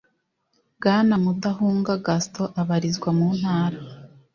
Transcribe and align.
bwana 0.77 1.15
mudahunga 1.23 1.93
gaston 2.05 2.49
abarizwa 2.61 3.09
muntara. 3.17 3.79